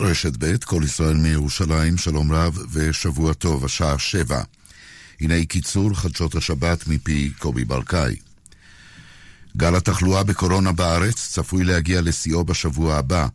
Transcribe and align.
רשת 0.00 0.32
ב', 0.38 0.56
כל 0.64 0.82
ישראל 0.84 1.16
מירושלים, 1.16 1.96
שלום 1.96 2.32
רב 2.32 2.58
ושבוע 2.72 3.32
טוב, 3.32 3.64
השעה 3.64 3.98
שבע. 3.98 4.42
הנה 5.20 5.44
קיצור 5.44 5.94
חדשות 5.94 6.34
השבת 6.34 6.86
מפי 6.86 7.30
קובי 7.38 7.64
ברקאי. 7.64 8.16
גל 9.56 9.74
התחלואה 9.74 10.24
בקורונה 10.24 10.72
בארץ 10.72 11.28
צפוי 11.32 11.64
להגיע 11.64 12.00
לשיאו 12.00 12.44
בשבוע 12.44 12.96
הבא, 12.96 13.26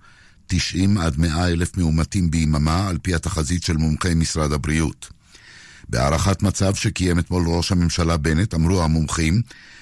90 0.47 0.97
עד 0.97 1.17
100 1.17 1.47
אלף 1.47 1.77
מאומתים 1.77 2.31
ביממה, 2.31 2.88
על 2.88 2.98
פי 3.02 3.16
התחזית 3.16 3.63
של 3.63 3.77
מומחי 3.77 4.13
משרד 4.13 4.53
הבריאות. 4.53 5.09
בהערכת 5.89 6.43
מצב 6.43 6.75
שקיים 6.75 7.20
אתמול 7.20 7.43
ראש 7.48 7.71
הממשלה 7.71 8.17
בנט, 8.17 8.53
אמרו 8.53 8.84
המומחים 8.84 9.41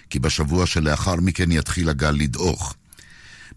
כי 0.10 0.20
בשבוע 0.20 0.66
שלאחר 0.66 1.16
מכן 1.16 1.52
יתחיל 1.52 1.90
הגל 1.90 2.12
לדעוך. 2.12 2.76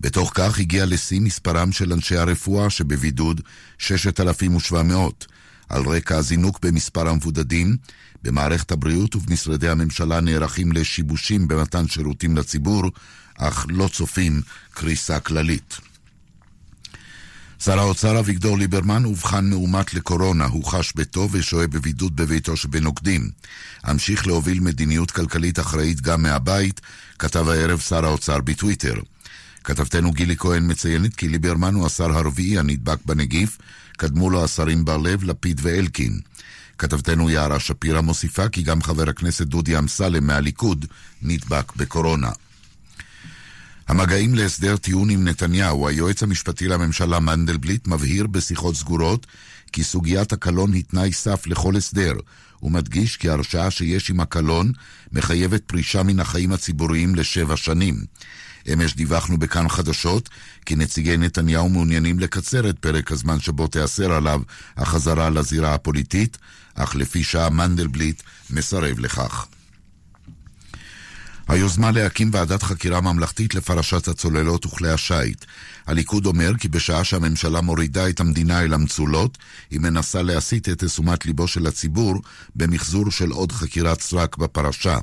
בתוך 0.04 0.30
כך 0.34 0.58
הגיע 0.58 0.86
לשיא 0.86 1.20
מספרם 1.20 1.72
של 1.72 1.92
אנשי 1.92 2.16
הרפואה 2.16 2.70
שבבידוד 2.70 3.40
6,700, 3.78 5.26
על 5.68 5.82
רקע 5.82 6.16
הזינוק 6.16 6.58
במספר 6.62 7.08
המבודדים, 7.08 7.76
במערכת 8.22 8.72
הבריאות 8.72 9.16
ובמשרדי 9.16 9.68
הממשלה 9.68 10.20
נערכים 10.20 10.72
לשיבושים 10.72 11.48
במתן 11.48 11.88
שירותים 11.88 12.36
לציבור, 12.36 12.82
אך 13.38 13.66
לא 13.68 13.88
צופים 13.88 14.42
קריסה 14.74 15.20
כללית. 15.20 15.78
שר 17.59 17.78
האוצר 17.78 18.18
אביגדור 18.18 18.59
ליברמן 18.59 19.04
אובחן 19.04 19.50
מאומת 19.50 19.95
לקורונה, 19.95 20.45
הוא 20.45 20.64
חש 20.64 20.92
ביתו 20.96 21.28
ושוהה 21.32 21.66
בבידוד 21.66 22.16
בביתו 22.16 22.56
שבנוקדים. 22.56 23.30
המשיך 23.84 24.26
להוביל 24.26 24.60
מדיניות 24.60 25.10
כלכלית 25.10 25.59
אחראית 25.59 26.00
גם 26.00 26.23
מהבית, 26.23 26.80
כתב 27.18 27.48
הערב 27.48 27.80
שר 27.80 28.04
האוצר 28.04 28.40
בטוויטר. 28.40 28.95
כתבתנו 29.65 30.12
גילי 30.12 30.37
כהן 30.37 30.70
מציינת 30.70 31.15
כי 31.15 31.29
ליברמן 31.29 31.74
הוא 31.74 31.87
השר 31.87 32.12
הרביעי 32.12 32.59
הנדבק 32.59 32.98
בנגיף, 33.07 33.59
קדמו 33.96 34.30
לו 34.30 34.45
השרים 34.45 34.84
בר 34.84 34.96
לב, 34.96 35.24
לפיד 35.24 35.60
ואלקין. 35.62 36.20
כתבתנו 36.79 37.30
יערה 37.30 37.60
שפירא 37.60 38.01
מוסיפה 38.01 38.48
כי 38.48 38.62
גם 38.62 38.82
חבר 38.82 39.10
הכנסת 39.10 39.46
דודי 39.46 39.79
אמסלם 39.79 40.26
מהליכוד 40.26 40.87
נדבק 41.23 41.76
בקורונה. 41.76 42.30
המגעים 43.88 44.35
להסדר 44.35 44.76
טיעון 44.76 45.10
עם 45.10 45.29
נתניהו, 45.29 45.88
היועץ 45.88 46.23
המשפטי 46.23 46.68
לממשלה 46.68 47.20
מנדלבליט 47.20 47.87
מבהיר 47.87 48.26
בשיחות 48.26 48.76
סגורות 48.76 49.26
כי 49.73 49.85
סוגיית 49.85 50.32
הקלון 50.32 50.73
היא 50.73 50.85
תנאי 50.85 51.12
סף 51.12 51.46
לכל 51.46 51.76
הסדר. 51.76 52.12
הוא 52.60 52.73
מדגיש 52.73 53.16
כי 53.16 53.29
הרשעה 53.29 53.70
שיש 53.70 54.10
עם 54.10 54.20
הקלון 54.20 54.73
מחייבת 55.12 55.62
פרישה 55.66 56.02
מן 56.02 56.20
החיים 56.20 56.52
הציבוריים 56.52 57.15
לשבע 57.15 57.57
שנים. 57.57 57.95
אמש 58.73 58.95
דיווחנו 58.95 59.38
בכאן 59.38 59.68
חדשות 59.68 60.29
כי 60.66 60.76
נציגי 60.76 61.16
נתניהו 61.16 61.68
מעוניינים 61.68 62.18
לקצר 62.18 62.70
את 62.70 62.79
פרק 62.79 63.12
הזמן 63.12 63.40
שבו 63.40 63.66
תיאסר 63.66 64.12
עליו 64.12 64.41
החזרה 64.76 65.31
לזירה 65.31 65.75
הפוליטית, 65.75 66.38
אך 66.75 66.94
לפי 66.94 67.25
שעה 67.25 67.50
מנדלבליט 67.50 68.22
מסרב 68.50 68.98
לכך. 68.98 69.47
היוזמה 71.48 71.91
להקים 71.91 72.31
ועדת 72.32 72.62
חקירה 72.62 73.00
ממלכתית 73.00 73.54
לפרשת 73.54 74.09
הצוללות 74.09 74.66
וכלי 74.66 74.91
השיט. 74.91 75.44
הליכוד 75.87 76.26
אומר 76.26 76.56
כי 76.59 76.69
בשעה 76.69 77.04
שהממשלה 77.04 77.60
מורידה 77.60 78.09
את 78.09 78.20
המדינה 78.20 78.62
אל 78.62 78.75
המצולות, 78.75 79.38
היא 79.70 79.81
מנסה 79.81 80.22
להסיט 80.22 80.69
את 80.69 80.84
תשומת 80.84 81.26
ליבו 81.26 81.48
של 81.48 81.66
הציבור 81.66 82.15
במחזור 82.56 83.10
של 83.10 83.31
עוד 83.31 83.53
חקירת 83.53 84.00
סרק 84.00 84.37
בפרשה. 84.37 84.98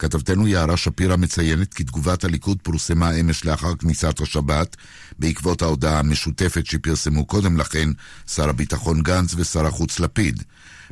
כתבתנו 0.00 0.48
יערה 0.48 0.76
שפירא 0.76 1.16
מציינת 1.16 1.74
כי 1.74 1.84
תגובת 1.84 2.24
הליכוד 2.24 2.58
פורסמה 2.62 3.10
אמש 3.10 3.44
לאחר 3.44 3.76
כניסת 3.76 4.20
השבת, 4.20 4.76
בעקבות 5.18 5.62
ההודעה 5.62 5.98
המשותפת 5.98 6.66
שפרסמו 6.66 7.24
קודם 7.24 7.56
לכן 7.56 7.88
שר 8.26 8.48
הביטחון 8.48 9.02
גנץ 9.02 9.34
ושר 9.36 9.66
החוץ 9.66 10.00
לפיד. 10.00 10.42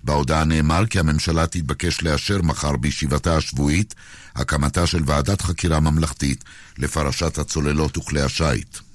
בהודעה 0.04 0.44
נאמר 0.44 0.86
כי 0.86 0.98
הממשלה 0.98 1.46
תתבקש 1.46 2.02
לאשר 2.02 2.42
מחר 2.42 2.76
בישיבתה 2.76 3.36
השבועית 3.36 3.94
הקמתה 4.34 4.86
של 4.86 5.02
ועדת 5.06 5.42
חקירה 5.42 5.80
ממלכתית 5.80 6.44
לפרשת 6.78 7.38
הצוללות 7.38 7.98
וכלי 7.98 8.20
השיט. 8.20 8.87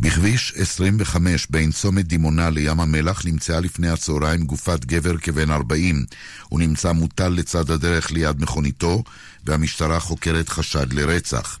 בכביש 0.00 0.52
25 0.56 1.46
בין 1.50 1.72
צומת 1.72 2.06
דימונה 2.06 2.50
לים 2.50 2.80
המלח 2.80 3.24
נמצאה 3.24 3.60
לפני 3.60 3.88
הצהריים 3.88 4.44
גופת 4.44 4.84
גבר 4.84 5.16
כבן 5.16 5.50
40. 5.50 6.04
הוא 6.48 6.60
נמצא 6.60 6.92
מוטל 6.92 7.28
לצד 7.28 7.70
הדרך 7.70 8.10
ליד 8.10 8.42
מכוניתו, 8.42 9.04
והמשטרה 9.46 10.00
חוקרת 10.00 10.48
חשד 10.48 10.92
לרצח. 10.92 11.58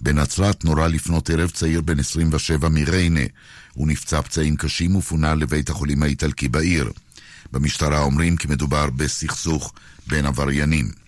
בנצרת 0.00 0.64
נורה 0.64 0.88
לפנות 0.88 1.30
ערב 1.30 1.50
צעיר 1.50 1.80
בן 1.80 1.98
27 1.98 2.68
מריינה. 2.68 3.20
הוא 3.74 3.88
נפצע 3.88 4.22
פצעים 4.22 4.56
קשים 4.56 4.96
ופונה 4.96 5.34
לבית 5.34 5.70
החולים 5.70 6.02
האיטלקי 6.02 6.48
בעיר. 6.48 6.90
במשטרה 7.52 8.00
אומרים 8.00 8.36
כי 8.36 8.48
מדובר 8.48 8.90
בסכסוך 8.90 9.72
בין 10.06 10.26
עבריינים. 10.26 10.99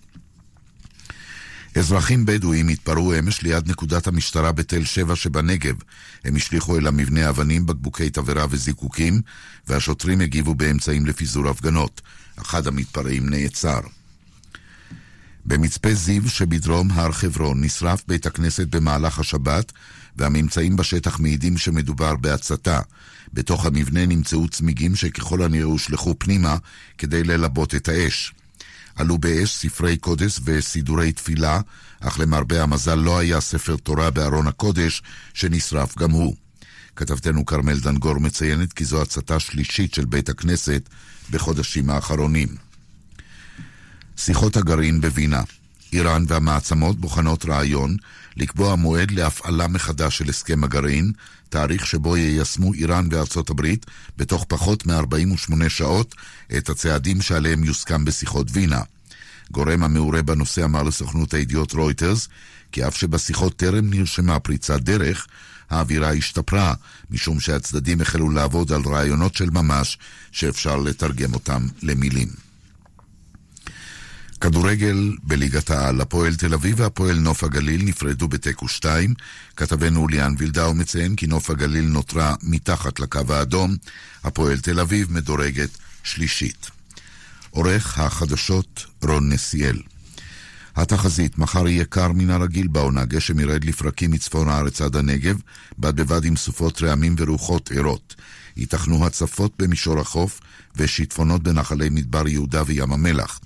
אזרחים 1.75 2.25
בדואים 2.25 2.67
התפרעו 2.67 3.19
אמש 3.19 3.41
ליד 3.41 3.69
נקודת 3.69 4.07
המשטרה 4.07 4.51
בתל 4.51 4.83
שבע 4.83 5.15
שבנגב. 5.15 5.75
הם 6.23 6.35
השליכו 6.35 6.77
אל 6.77 6.87
המבנה 6.87 7.29
אבנים, 7.29 7.65
בקבוקי 7.65 8.09
תבערה 8.09 8.45
וזיקוקים, 8.49 9.21
והשוטרים 9.67 10.21
הגיבו 10.21 10.55
באמצעים 10.55 11.05
לפיזור 11.05 11.49
הפגנות. 11.49 12.01
אחד 12.41 12.67
המתפרעים 12.67 13.29
נעצר. 13.29 13.79
במצפה 15.45 15.93
זיו 15.93 16.29
שבדרום 16.29 16.91
הר 16.91 17.11
חברון 17.11 17.63
נשרף 17.63 18.03
בית 18.07 18.25
הכנסת 18.25 18.67
במהלך 18.67 19.19
השבת, 19.19 19.71
והממצאים 20.15 20.75
בשטח 20.75 21.19
מעידים 21.19 21.57
שמדובר 21.57 22.15
בהצתה. 22.15 22.79
בתוך 23.33 23.65
המבנה 23.65 24.05
נמצאו 24.05 24.47
צמיגים 24.47 24.95
שככל 24.95 25.41
הנראה 25.41 25.63
הושלכו 25.63 26.15
פנימה 26.19 26.57
כדי 26.97 27.23
ללבות 27.23 27.75
את 27.75 27.89
האש. 27.89 28.33
עלו 28.95 29.17
באש 29.17 29.55
ספרי 29.55 29.97
קודש 29.97 30.39
וסידורי 30.45 31.11
תפילה, 31.11 31.61
אך 31.99 32.19
למרבה 32.19 32.63
המזל 32.63 32.95
לא 32.95 33.17
היה 33.17 33.41
ספר 33.41 33.75
תורה 33.75 34.11
בארון 34.11 34.47
הקודש, 34.47 35.01
שנשרף 35.33 35.97
גם 35.97 36.11
הוא. 36.11 36.35
כתבתנו 36.95 37.45
כרמל 37.45 37.79
דנגור 37.79 38.19
מציינת 38.19 38.73
כי 38.73 38.85
זו 38.85 39.01
הצתה 39.01 39.39
שלישית 39.39 39.93
של 39.93 40.05
בית 40.05 40.29
הכנסת 40.29 40.89
בחודשים 41.31 41.89
האחרונים. 41.89 42.47
שיחות 44.17 44.57
הגרעין 44.57 45.01
בווינה 45.01 45.41
איראן 45.93 46.25
והמעצמות 46.27 46.99
בוחנות 46.99 47.45
רעיון 47.45 47.97
לקבוע 48.37 48.75
מועד 48.75 49.11
להפעלה 49.11 49.67
מחדש 49.67 50.17
של 50.17 50.29
הסכם 50.29 50.63
הגרעין, 50.63 51.11
תאריך 51.53 51.87
שבו 51.87 52.17
יישמו 52.17 52.73
איראן 52.73 53.07
וארצות 53.11 53.49
הברית 53.49 53.85
בתוך 54.17 54.45
פחות 54.47 54.85
מ-48 54.85 55.69
שעות 55.69 56.15
את 56.57 56.69
הצעדים 56.69 57.21
שעליהם 57.21 57.63
יוסכם 57.63 58.05
בשיחות 58.05 58.47
וינה. 58.51 58.81
גורם 59.51 59.83
המעורה 59.83 60.21
בנושא 60.21 60.63
אמר 60.63 60.83
לסוכנות 60.83 61.33
הידיעות 61.33 61.73
רויטרס 61.73 62.27
כי 62.71 62.87
אף 62.87 62.97
שבשיחות 62.97 63.55
טרם 63.55 63.89
נרשמה 63.89 64.39
פריצת 64.39 64.79
דרך, 64.79 65.27
האווירה 65.69 66.13
השתפרה, 66.13 66.73
משום 67.09 67.39
שהצדדים 67.39 68.01
החלו 68.01 68.29
לעבוד 68.29 68.71
על 68.71 68.81
רעיונות 68.85 69.35
של 69.35 69.49
ממש 69.49 69.97
שאפשר 70.31 70.75
לתרגם 70.75 71.33
אותם 71.33 71.67
למילים. 71.83 72.27
כדורגל 74.41 75.15
בליגת 75.23 75.69
העל, 75.69 76.01
הפועל 76.01 76.35
תל 76.35 76.53
אביב 76.53 76.79
והפועל 76.79 77.19
נוף 77.19 77.43
הגליל 77.43 77.83
נפרדו 77.83 78.27
בתיקו 78.27 78.67
2. 78.67 79.13
כתבנו 79.57 80.07
ליאן 80.07 80.35
וילדאו 80.37 80.73
מציין 80.73 81.15
כי 81.15 81.27
נוף 81.27 81.49
הגליל 81.49 81.85
נותרה 81.85 82.35
מתחת 82.43 82.99
לקו 82.99 83.19
האדום, 83.29 83.75
הפועל 84.23 84.59
תל 84.59 84.79
אביב 84.79 85.11
מדורגת 85.11 85.69
שלישית. 86.03 86.69
עורך 87.49 87.99
החדשות 87.99 88.85
רון 89.03 89.29
נסיאל. 89.29 89.81
התחזית, 90.75 91.37
מחר 91.37 91.67
יהיה 91.67 91.85
קר 91.85 92.11
מן 92.11 92.29
הרגיל 92.29 92.67
בעונה, 92.67 93.05
גשם 93.05 93.39
ירד 93.39 93.63
לפרקים 93.63 94.11
מצפון 94.11 94.49
הארץ 94.49 94.81
עד 94.81 94.95
הנגב, 94.95 95.37
בד 95.79 95.95
בבד 95.95 96.25
עם 96.25 96.35
סופות 96.35 96.83
רעמים 96.83 97.15
ורוחות 97.17 97.71
ערות. 97.71 98.15
ייתכנו 98.57 99.05
הצפות 99.05 99.53
במישור 99.59 99.99
החוף 99.99 100.39
ושיטפונות 100.75 101.43
בנחלי 101.43 101.89
מדבר 101.89 102.27
יהודה 102.27 102.63
וים 102.65 102.93
המלח. 102.93 103.39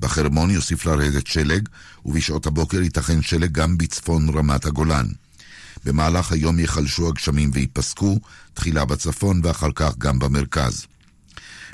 בחרמון 0.00 0.50
יוסיף 0.50 0.86
לרדת 0.86 1.26
שלג, 1.26 1.68
ובשעות 2.04 2.46
הבוקר 2.46 2.82
ייתכן 2.82 3.22
שלג 3.22 3.52
גם 3.52 3.78
בצפון 3.78 4.28
רמת 4.28 4.64
הגולן. 4.64 5.06
במהלך 5.84 6.32
היום 6.32 6.58
ייחלשו 6.58 7.08
הגשמים 7.08 7.50
וייפסקו, 7.54 8.18
תחילה 8.54 8.84
בצפון 8.84 9.40
ואחר 9.44 9.70
כך 9.74 9.98
גם 9.98 10.18
במרכז. 10.18 10.86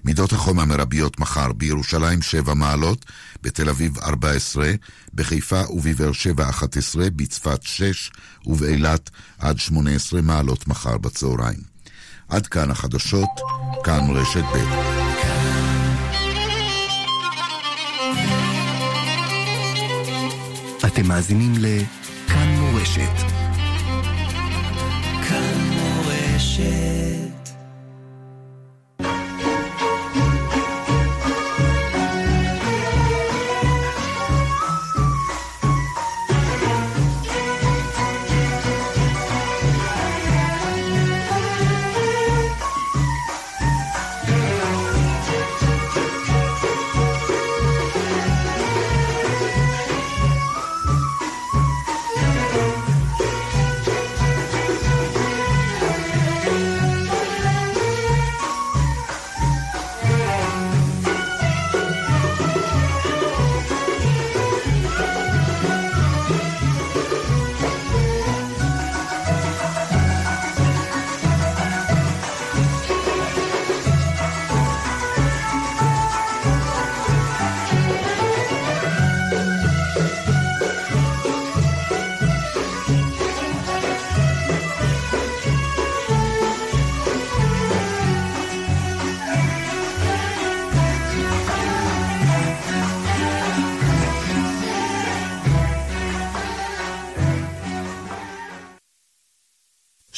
מידות 0.05 0.33
החום 0.33 0.59
המרביות 0.59 1.21
מחר 1.21 1.53
בירושלים 1.53 2.23
7 2.23 2.55
מעלות, 2.55 3.05
בתל 3.43 3.69
אביב 3.69 3.99
14, 3.99 4.73
בחיפה 5.15 5.63
ובבאר 5.71 6.13
שבע 6.13 6.49
11, 6.49 7.07
בצפת 7.17 7.63
6 7.63 8.11
ובאילת 8.47 9.11
עד 9.39 9.59
18 9.59 10.23
מעלות 10.23 10.69
מחר 10.69 10.99
בצהריים. 10.99 11.61
עד 12.29 12.47
כאן 12.47 12.71
החדשות, 12.71 13.41
כאן 13.85 14.11
רשת 14.11 14.45
ב'. 14.55 15.02
אתם 20.93 21.09
מאזינים 21.09 21.53
לכאן 21.59 22.49
מורשת. 22.59 23.17
כאן 25.29 25.62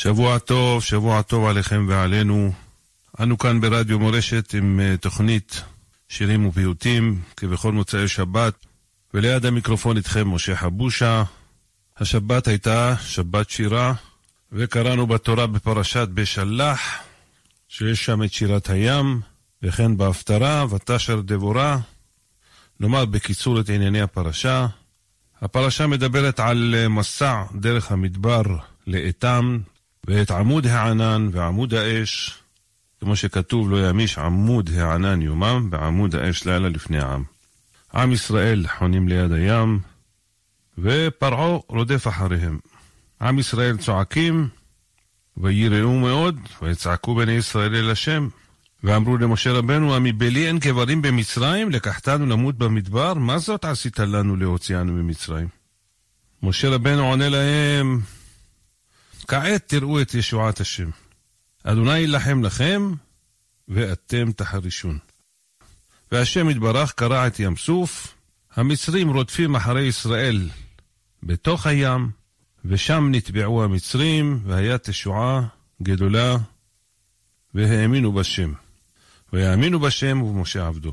שבוע 0.04 0.38
טוב, 0.38 0.82
שבוע 0.82 1.22
טוב 1.22 1.46
עליכם 1.46 1.86
ועלינו. 1.88 2.52
אנו 3.20 3.38
כאן 3.38 3.60
ברדיו 3.60 3.98
מורשת 3.98 4.54
עם 4.54 4.80
uh, 4.80 5.00
תוכנית 5.00 5.62
שירים 6.08 6.46
ופיוטים, 6.46 7.20
כבכל 7.36 7.72
מוצאי 7.72 8.08
שבת, 8.08 8.54
וליד 9.14 9.46
המיקרופון 9.46 9.96
איתכם 9.96 10.28
משה 10.28 10.56
חבושה. 10.56 11.22
השבת 11.96 12.48
הייתה 12.48 12.94
שבת 13.00 13.50
שירה, 13.50 13.92
וקראנו 14.52 15.06
בתורה 15.06 15.46
בפרשת 15.46 16.08
בשלח, 16.14 16.80
שיש 17.68 18.04
שם 18.04 18.22
את 18.22 18.32
שירת 18.32 18.70
הים, 18.70 19.20
וכן 19.62 19.96
בהפטרה, 19.96 20.64
ותשר 20.70 21.20
דבורה. 21.20 21.78
נאמר 22.80 23.04
בקיצור 23.04 23.60
את 23.60 23.68
ענייני 23.68 24.00
הפרשה. 24.00 24.66
הפרשה 25.42 25.86
מדברת 25.86 26.40
על 26.40 26.74
אה, 26.78 26.88
מסע 26.88 27.42
דרך 27.54 27.92
המדבר 27.92 28.42
לאתם, 28.86 29.58
ואת 30.06 30.30
עמוד 30.30 30.66
הענן 30.66 31.28
ועמוד 31.32 31.74
האש, 31.74 32.38
כמו 33.00 33.16
שכתוב, 33.16 33.70
לא 33.70 33.88
ימיש 33.88 34.18
עמוד 34.18 34.70
הענן 34.76 35.22
יומם, 35.22 35.68
ועמוד 35.70 36.14
האש 36.14 36.44
לילה 36.44 36.68
לפני 36.68 36.98
העם. 36.98 37.24
עם 37.94 38.12
ישראל 38.12 38.66
חונים 38.78 39.08
ליד 39.08 39.32
הים, 39.32 39.80
ופרעה 40.78 41.58
רודף 41.68 42.08
אחריהם. 42.08 42.58
עם 43.20 43.38
ישראל 43.38 43.76
צועקים, 43.76 44.48
ויראו 45.36 45.98
מאוד, 45.98 46.40
ויצעקו 46.62 47.14
בני 47.14 47.32
ישראל 47.32 47.74
אל 47.74 47.90
השם. 47.90 48.28
ואמרו 48.84 49.16
למשה 49.16 49.52
רבנו, 49.52 49.96
המבלי 49.96 50.46
אין 50.48 50.60
קברים 50.60 51.02
במצרים, 51.02 51.70
לקחתנו 51.70 52.26
למות 52.26 52.58
במדבר? 52.58 53.14
מה 53.14 53.38
זאת 53.38 53.64
עשית 53.64 53.98
לנו 53.98 54.36
להוציאנו 54.36 54.92
ממצרים? 54.92 55.48
משה 56.42 56.68
רבנו 56.68 57.06
עונה 57.06 57.28
להם, 57.28 58.00
כעת 59.24 59.68
תראו 59.68 60.00
את 60.00 60.14
ישועת 60.14 60.60
השם. 60.60 60.90
אדוני 61.64 61.98
יילחם 61.98 62.42
לכם, 62.44 62.92
ואתם 63.68 64.32
תחרישון. 64.32 64.98
והשם 66.12 66.50
יתברך 66.50 66.92
קרע 66.92 67.26
את 67.26 67.40
ים 67.40 67.56
סוף, 67.56 68.14
המצרים 68.56 69.10
רודפים 69.10 69.56
אחרי 69.56 69.82
ישראל 69.82 70.48
בתוך 71.22 71.66
הים, 71.66 72.10
ושם 72.64 73.08
נטבעו 73.10 73.64
המצרים, 73.64 74.40
והיה 74.44 74.78
תשועה 74.78 75.46
גדולה, 75.82 76.36
והאמינו 77.54 78.12
בשם. 78.12 78.52
ויאמינו 79.32 79.80
בשם 79.80 80.22
ובמשה 80.22 80.66
עבדו. 80.66 80.92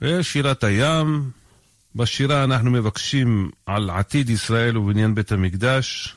ושירת 0.00 0.64
הים, 0.64 1.30
בשירה 1.94 2.44
אנחנו 2.44 2.70
מבקשים 2.70 3.50
על 3.66 3.90
עתיד 3.90 4.30
ישראל 4.30 4.78
ובניין 4.78 5.14
בית 5.14 5.32
המקדש, 5.32 6.16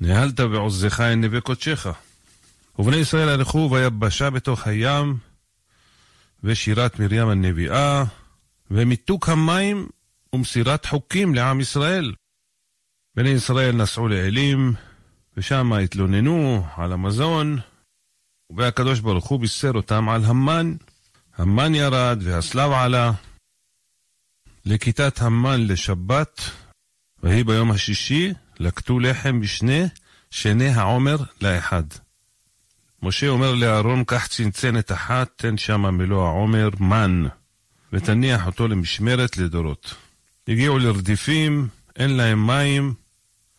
נהלת 0.00 0.40
ועוזך 0.40 1.00
אל 1.00 1.14
נווה 1.14 1.40
קודשך. 1.40 1.86
ובני 2.78 2.96
ישראל 2.96 3.28
הלכו 3.28 3.68
ביבשה 3.68 4.30
בתוך 4.30 4.66
הים, 4.66 5.16
ושירת 6.44 7.00
מרים 7.00 7.28
הנביאה, 7.28 8.04
ומיתוק 8.70 9.28
המים 9.28 9.88
ומסירת 10.32 10.86
חוקים 10.86 11.34
לעם 11.34 11.60
ישראל. 11.60 12.14
בני 13.16 13.28
ישראל 13.28 13.76
נסעו 13.76 14.08
לאלים, 14.08 14.74
ושם 15.36 15.72
התלוננו 15.72 16.66
על 16.76 16.92
המזון, 16.92 17.58
והקדוש 18.56 19.00
ברוך 19.00 19.26
הוא 19.26 19.40
בישר 19.40 19.70
אותם 19.74 20.08
על 20.08 20.24
המן. 20.24 20.74
המן 21.36 21.74
ירד 21.74 22.18
והסלב 22.22 22.72
עלה. 22.72 23.12
לכיתת 24.64 25.22
המן 25.22 25.66
לשבת, 25.66 26.40
ויהי 27.22 27.44
ביום 27.44 27.70
השישי, 27.70 28.32
לקטו 28.60 29.00
לחם 29.00 29.40
בשני, 29.40 29.84
שני 30.30 30.68
העומר 30.68 31.16
לאחד. 31.40 31.82
משה 33.02 33.28
אומר 33.28 33.54
לאהרון, 33.54 34.04
קח 34.04 34.26
צנצנת 34.26 34.92
אחת, 34.92 35.28
תן 35.36 35.56
שמה 35.56 35.90
מלוא 35.90 36.26
העומר, 36.26 36.68
מן, 36.80 37.26
ותניח 37.92 38.46
אותו 38.46 38.68
למשמרת 38.68 39.36
לדורות. 39.38 39.94
הגיעו 40.48 40.78
לרדיפים, 40.78 41.68
אין 41.96 42.16
להם 42.16 42.46
מים, 42.46 42.94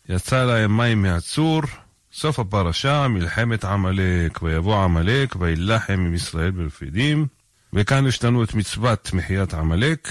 יצא 0.08 0.44
להם 0.44 0.76
מים 0.76 1.02
מהצור, 1.02 1.62
סוף 2.12 2.38
הפרשה, 2.38 3.08
מלחמת 3.08 3.64
עמלק, 3.64 4.42
ויבוא 4.42 4.84
עמלק, 4.84 5.36
וילחם 5.40 5.92
עם 5.92 6.14
ישראל 6.14 6.50
ברפידים. 6.50 7.26
וכאן 7.72 8.06
יש 8.06 8.24
לנו 8.24 8.44
את 8.44 8.54
מצוות 8.54 9.12
מחיית 9.12 9.54
עמלק, 9.54 10.08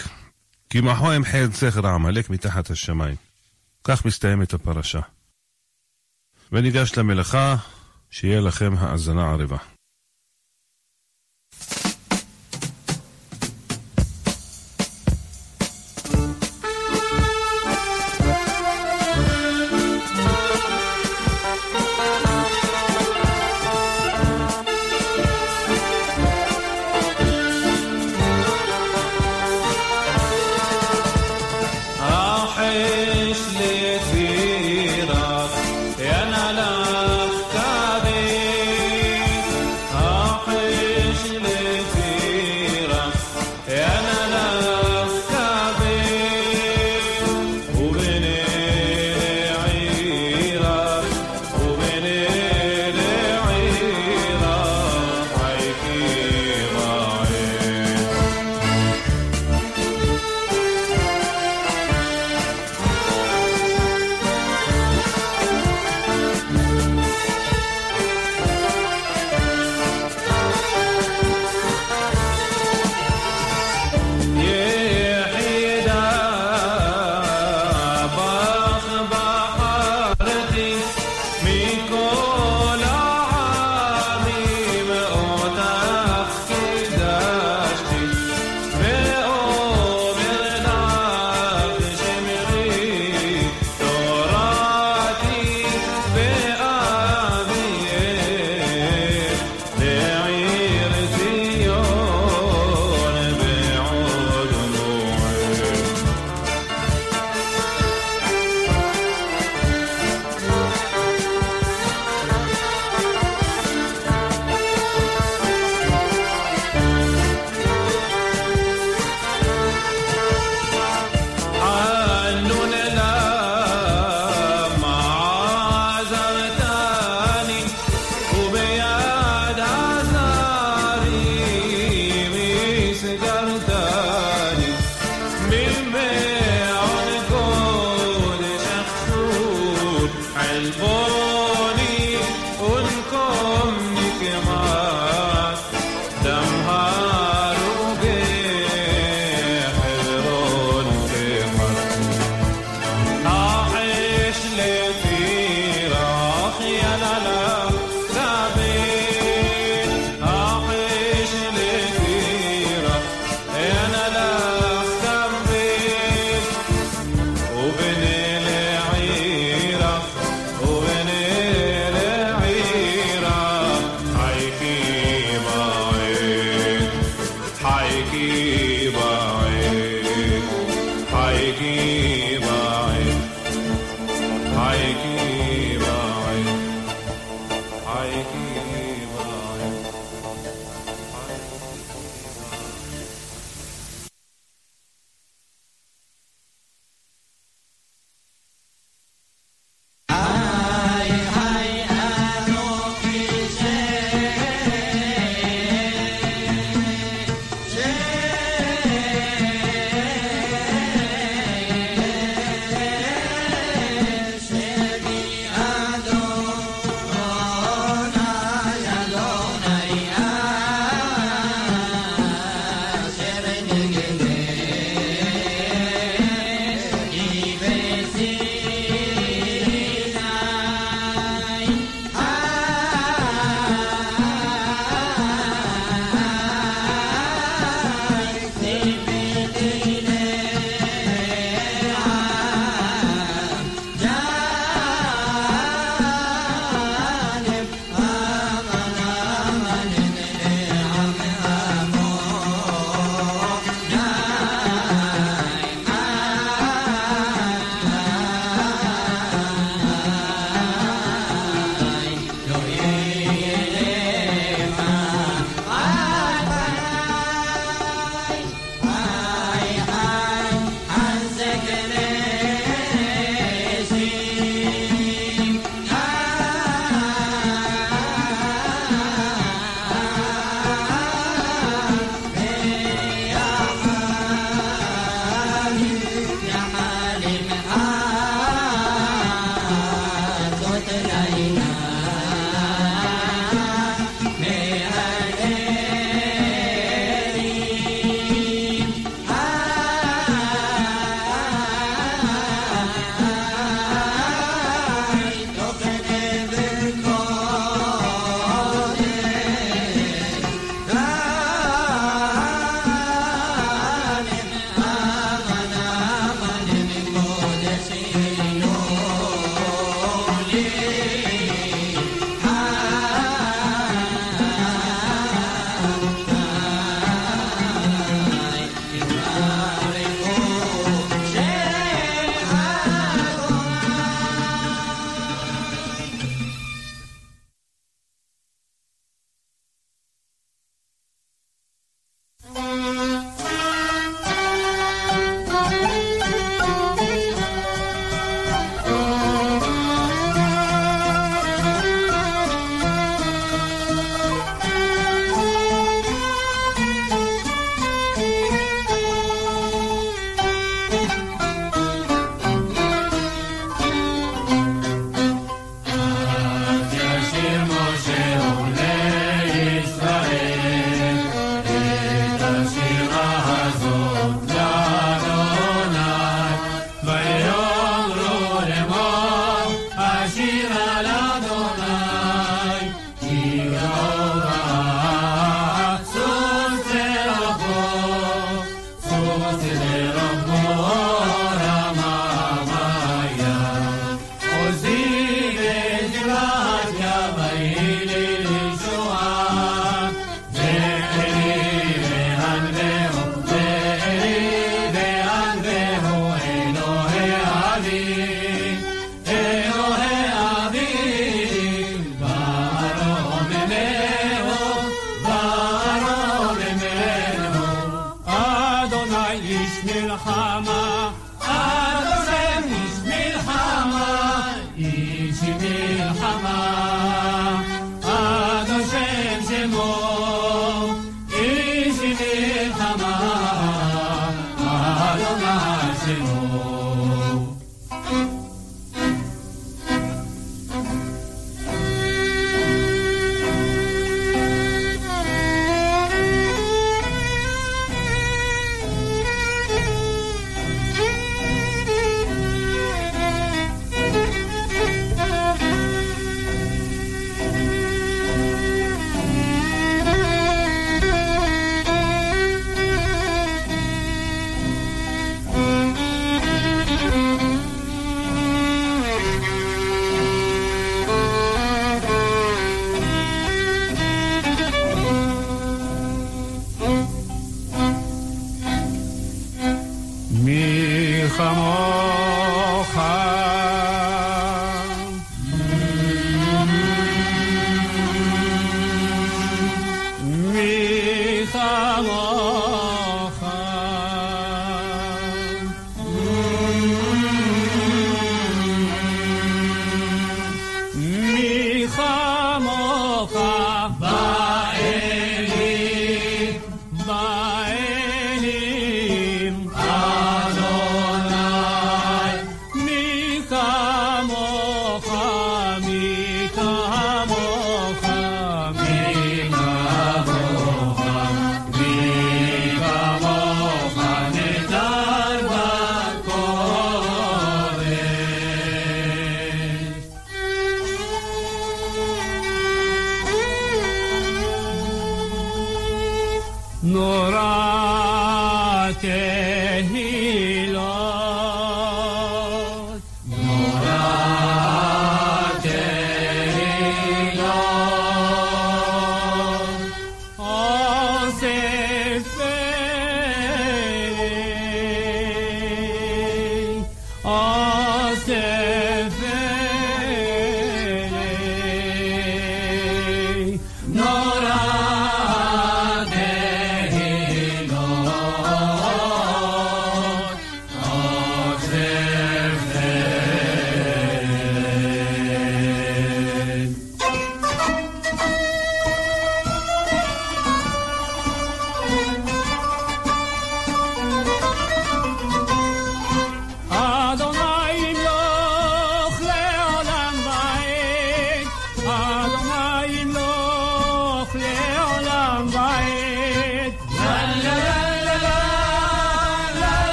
כי 0.70 0.82
מחו 0.82 1.16
אמחה 1.16 1.44
את 1.44 1.54
זכר 1.54 1.88
עמלק 1.88 2.30
מתחת 2.30 2.70
השמיים. 2.70 3.29
כך 3.84 4.06
מסתיימת 4.06 4.54
הפרשה. 4.54 5.02
וניגש 6.52 6.98
למלאכה, 6.98 7.56
שיהיה 8.10 8.42
לכם 8.42 8.74
האזנה 8.78 9.32
ערבה. 9.32 9.58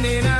standing 0.00 0.26
out. 0.26 0.39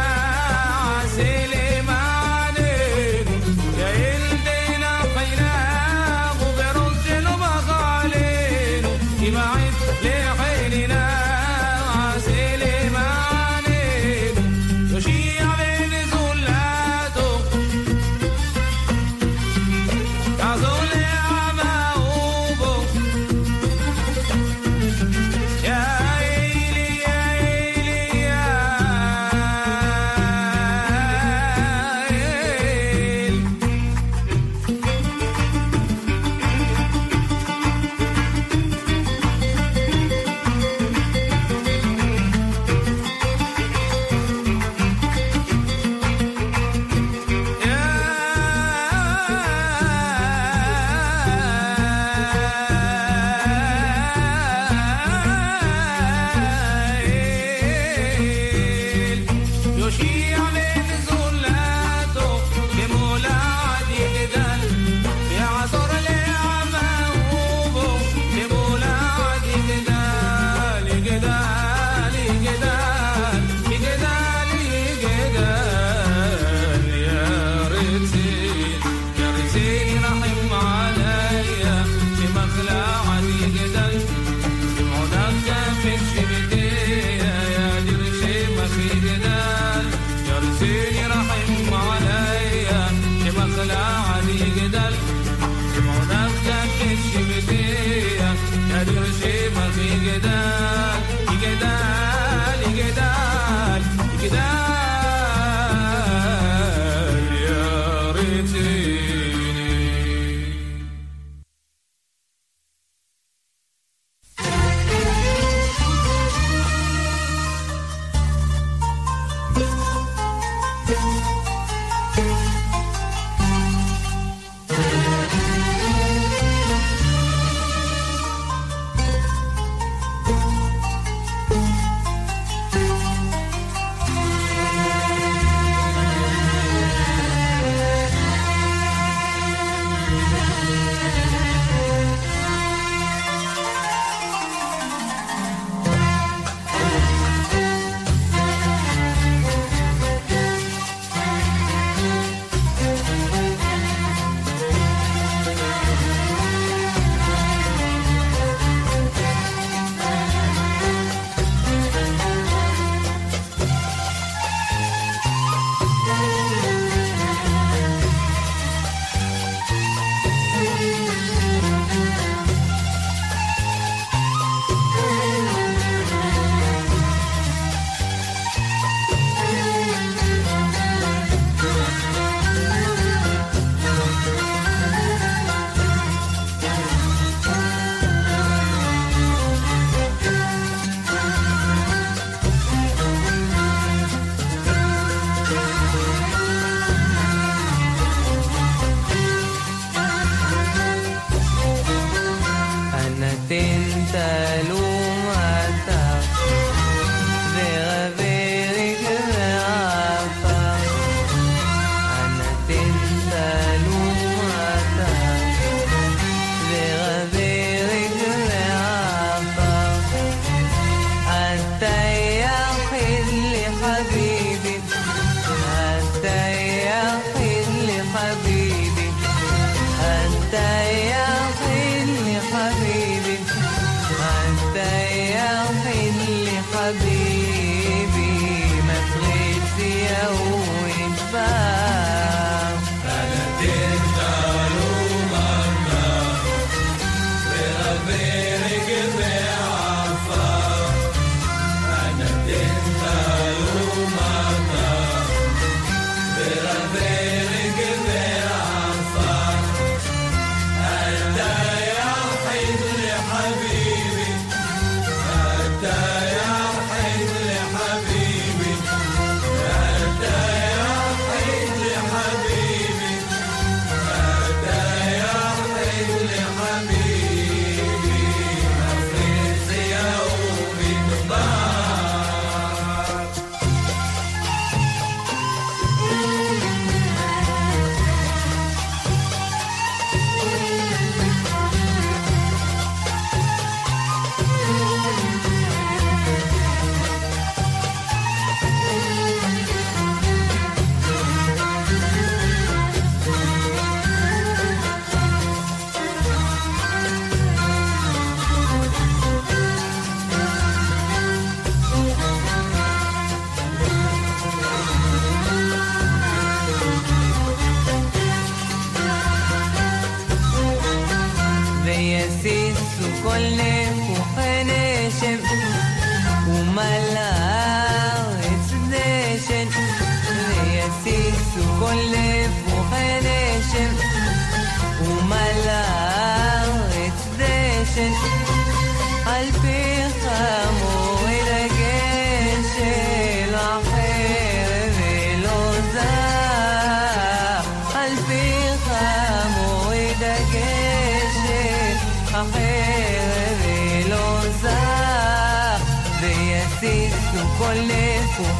con 357.60 357.76
les 357.88 358.20
pour 358.36 358.50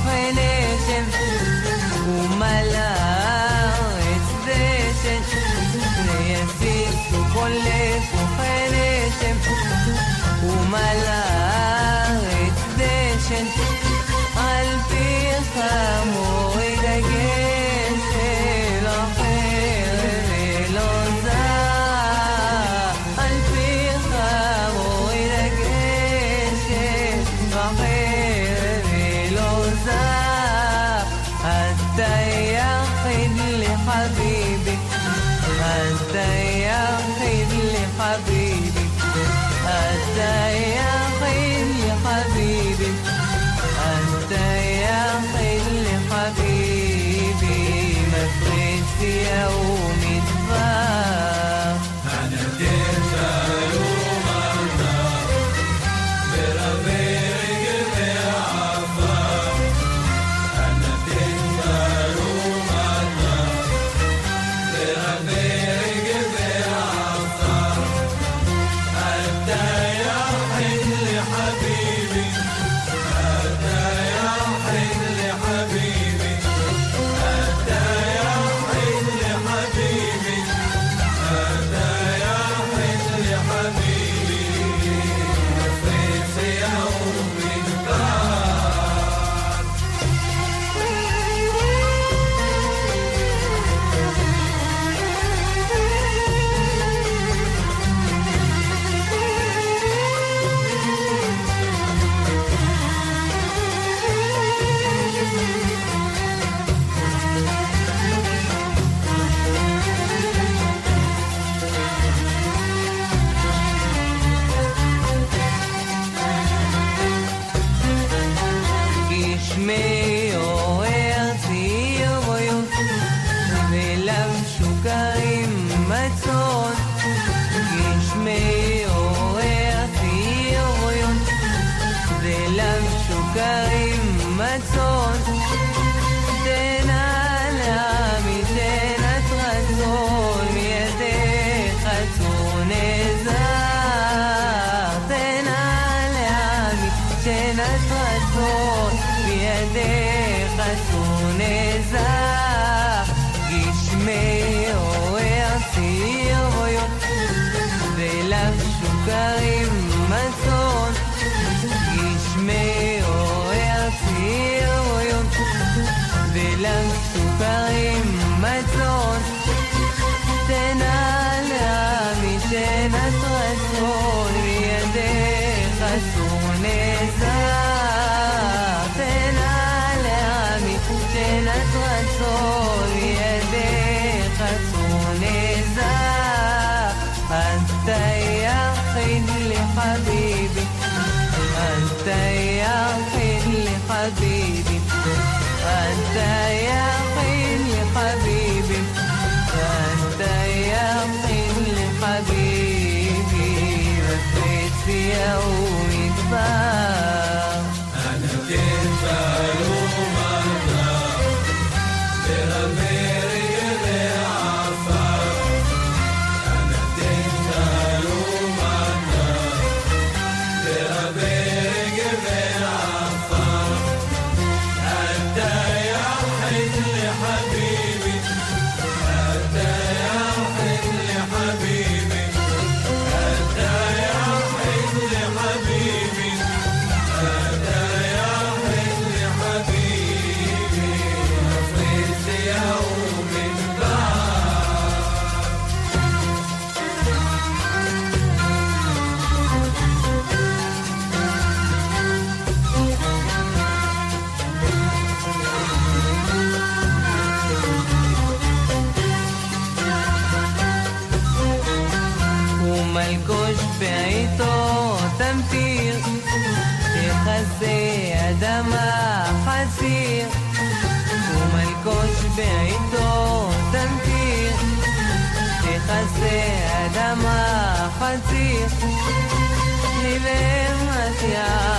gracias. 281.23 281.70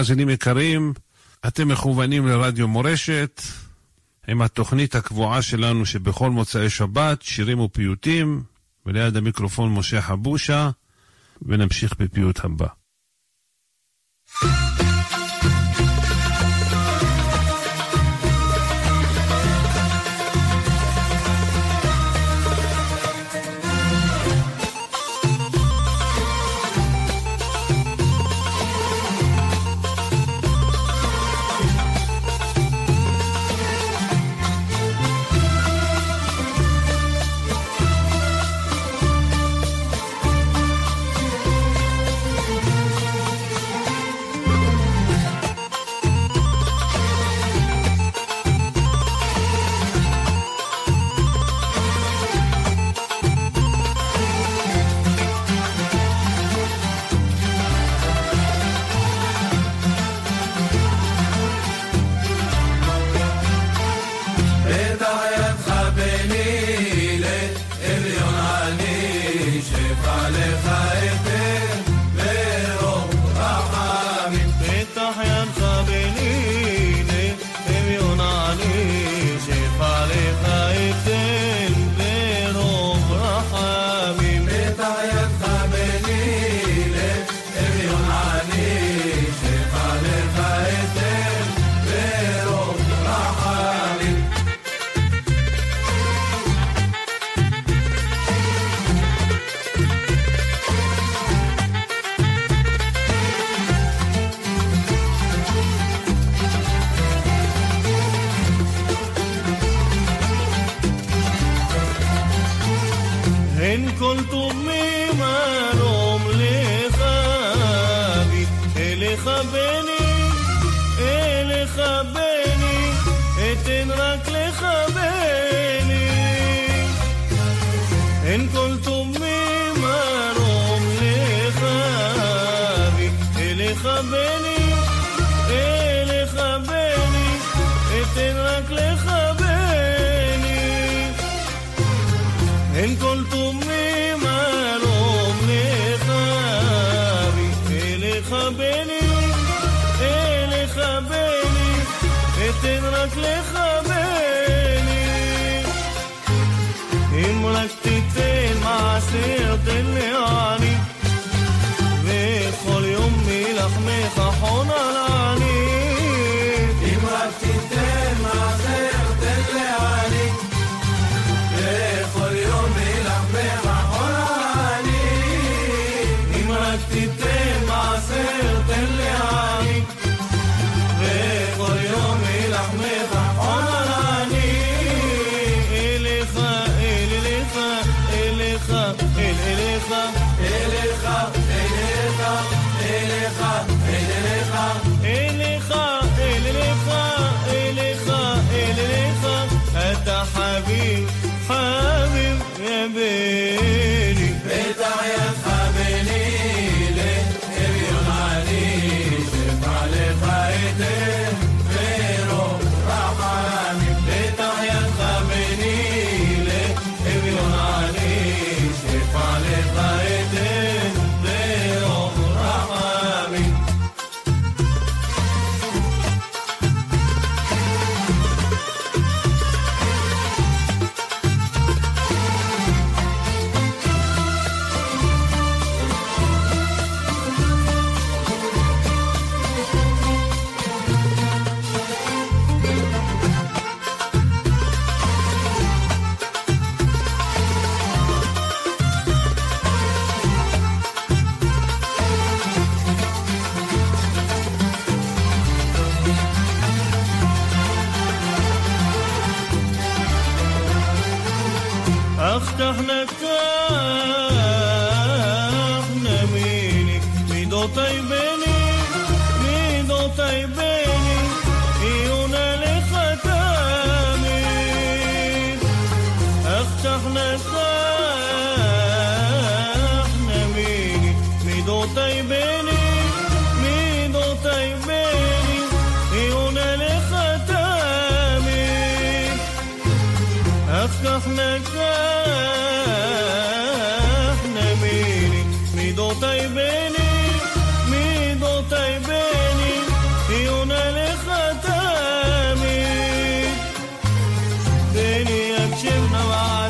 מאזינים 0.00 0.30
יקרים, 0.30 0.92
אתם 1.46 1.68
מכוונים 1.68 2.26
לרדיו 2.26 2.68
מורשת, 2.68 3.42
עם 4.28 4.42
התוכנית 4.42 4.94
הקבועה 4.94 5.42
שלנו 5.42 5.86
שבכל 5.86 6.30
מוצאי 6.30 6.70
שבת, 6.70 7.22
שירים 7.22 7.60
ופיוטים, 7.60 8.42
וליד 8.86 9.16
המיקרופון 9.16 9.74
משה 9.74 10.02
חבושה, 10.02 10.70
ונמשיך 11.42 11.92
בפיוט 11.98 12.44
הבא. 12.44 12.66
thank 14.42 14.44
you 14.44 14.69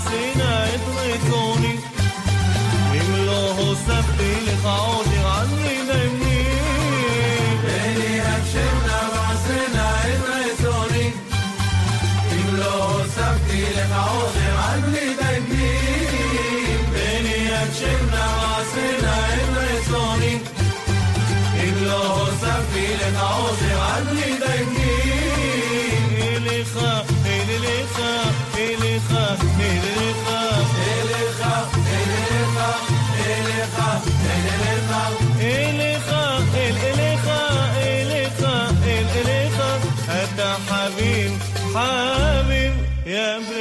حسينة 0.00 0.64
اطلقوني 0.74 1.74
يملوه 2.94 3.74
سبتي 3.74 4.32
لك 4.46 4.64
عودي 4.66 5.18
عني 5.18 5.72
نمني 5.88 6.44
بيني 7.64 8.20
هبشمنا 8.20 8.98
بعصرنا 9.12 9.86
اطلقوني 10.04 11.10
يملوه 12.32 13.06
سبتي 13.16 13.62
لك 13.76 13.92
عودي 13.92 14.48
عني 14.64 15.04
نمني 15.20 15.72
بيني 16.92 17.38
هبشمنا 17.54 18.24
بعصرنا 18.36 19.14
اطلقوني 19.34 20.38
يملوه 21.54 22.26
سبتي 22.42 22.86
لك 23.00 23.16
عودي 23.16 23.72
عني 23.72 24.30
نمني 24.40 24.79
siempre. 43.20 43.59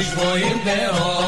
Hiç 0.00 0.16
boyun 0.16 0.64
der 0.66 0.88
o 0.88 1.19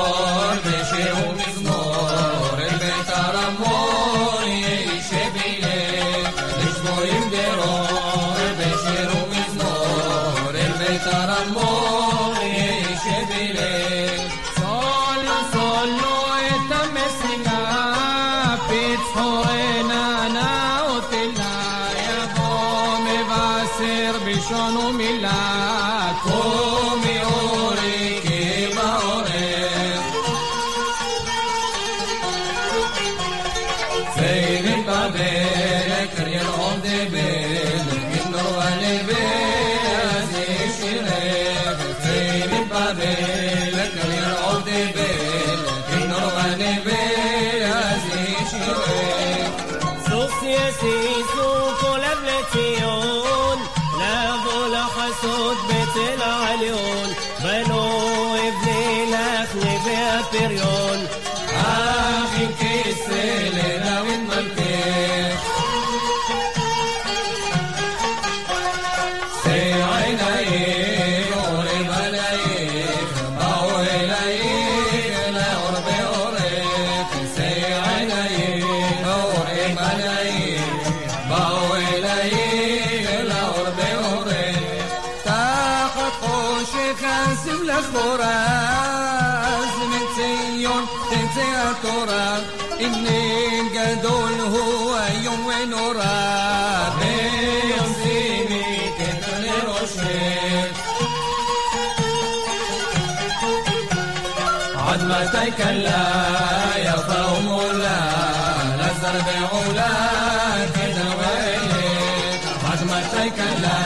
كذا 110.74 111.06
ويلك 111.20 112.42
عظمتك 112.64 113.38
لا 113.62 113.80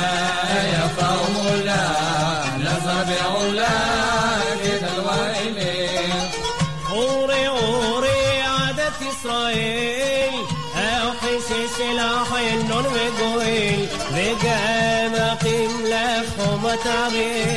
يا 0.73 0.85
فولا 0.99 1.85
لا 2.65 2.75
صبع 2.87 3.43
لا 3.53 3.79
كذا 4.65 4.93
ويلك 5.07 6.31
غوري 6.91 7.49
غوري 7.49 8.41
عادت 8.41 8.99
إسرائيل 9.13 10.35
أو 10.77 11.11
حسيس 11.21 11.77
الأحيان 11.93 12.69
نون 12.69 12.87
وجويل 12.87 13.89
وجامع 14.13 15.35
قيم 15.35 15.73
لخمة 15.87 16.85
عبيل 17.05 17.56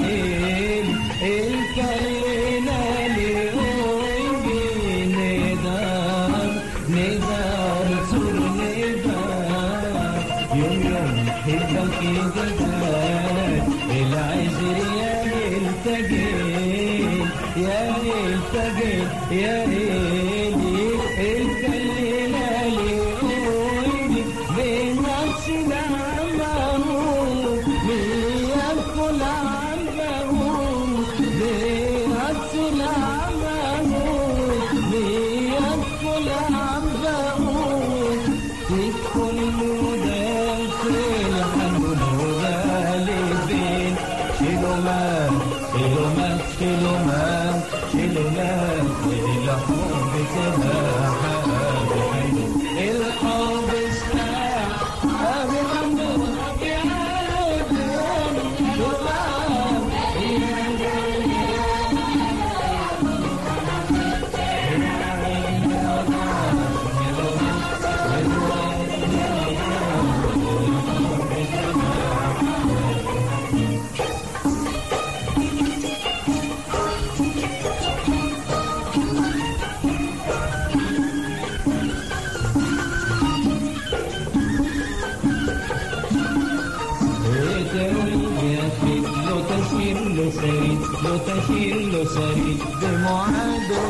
جاهد 87.75 89.05
لو 89.29 89.39
تسير 89.51 89.99
له 90.17 90.31
سريد 90.31 90.81
لو 91.05 91.17
تسير 91.29 91.77
له 91.93 92.05
سريد 92.05 92.59
بمعاده 92.83 93.85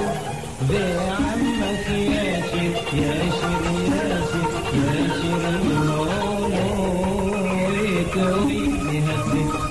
ده 0.71 0.85
عمك 1.11 1.87
ياشر 1.89 2.75
ياشر 2.95 3.63
ياشر 3.87 4.49
ياشر 4.75 5.43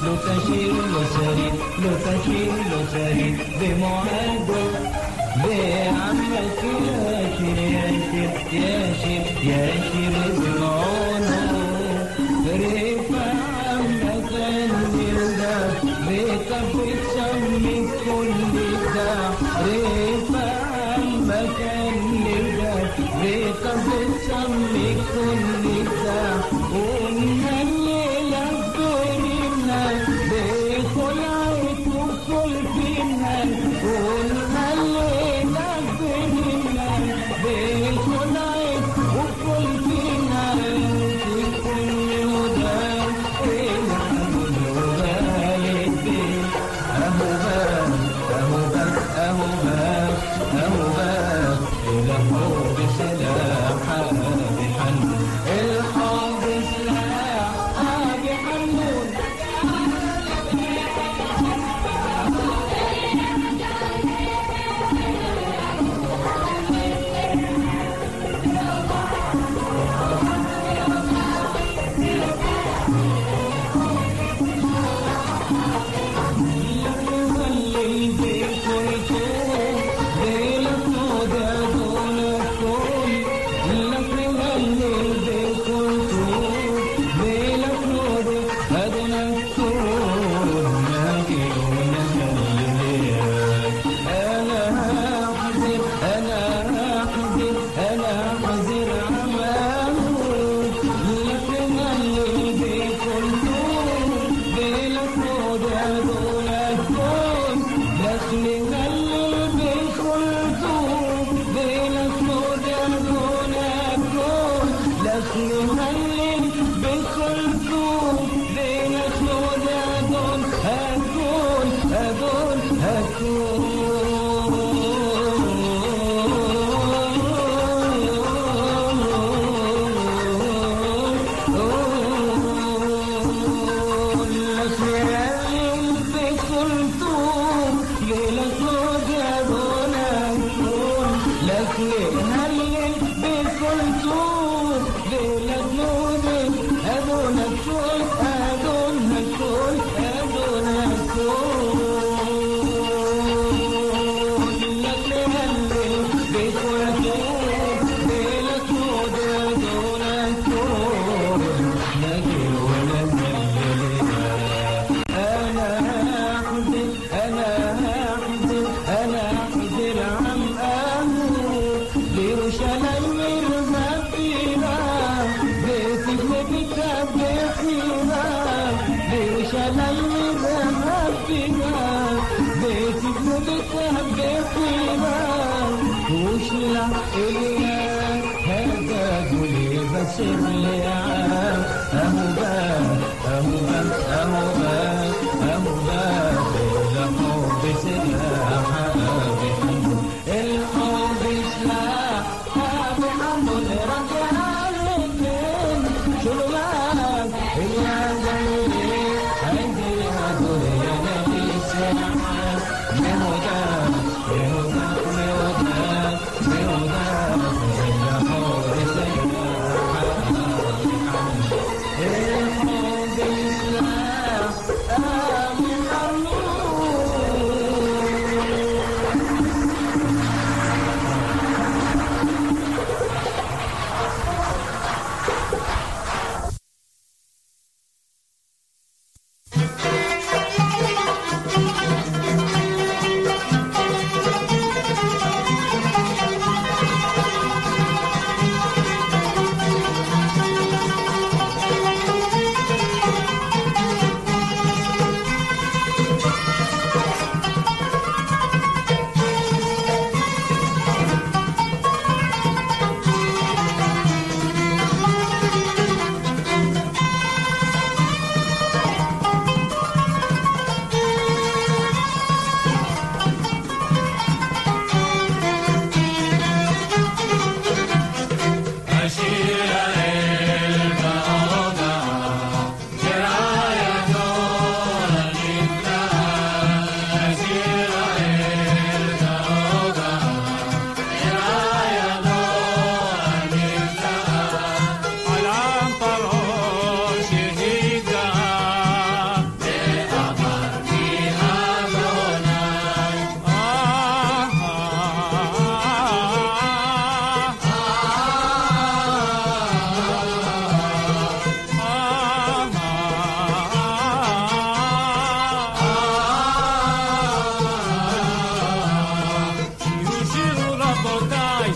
لو 0.04 0.16
تشير 0.16 0.74
له 0.74 1.04
سريد 1.16 1.54
لو 1.84 1.94
تشير 2.06 2.54
له 2.72 2.86
سريد 2.94 3.38
بمعاده 3.62 4.64
ده 5.44 5.90
عمك 5.90 6.62
ياشر 6.88 7.58
ياشر 7.58 8.32
ياشر 8.54 9.26
ياشر 9.44 10.14
زمعونه 10.36 11.48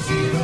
see 0.02 0.30
the 0.30 0.41